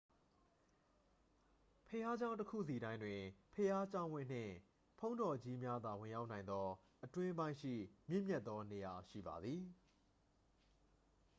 [1.87, 3.21] ဘုရားကျောင်းတစ်ခုစီတိုင်းတွင်
[3.53, 4.53] ဘုရားကျောင်းဝင်းနှင့်
[4.99, 6.65] ဘုန်းတော်ကြီးများသာ ဝင်ရောက်နိုင်သော
[7.03, 7.73] အတွင်းပိုင်းရှိ
[8.09, 9.61] မြင့်မြတ်သောနေရာ ရှိပါသည်